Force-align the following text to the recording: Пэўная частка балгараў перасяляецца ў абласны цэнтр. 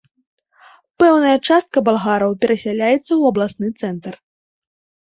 Пэўная 1.03 1.35
частка 1.47 1.77
балгараў 1.91 2.31
перасяляецца 2.47 3.05
ў 3.05 3.23
абласны 3.31 3.67
цэнтр. 3.79 4.13